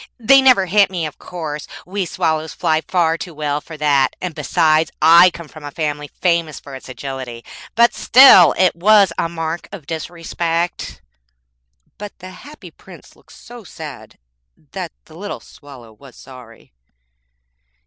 [0.19, 4.33] They never hit me, of course; we swallows fly far too well for that, and
[4.33, 9.29] besides, I come of a family famous for its agility; but still, it was a
[9.29, 11.03] mark of disrespect.'
[11.99, 14.17] But the Happy Prince looked so sad
[14.71, 16.73] that the little Swallow was sorry.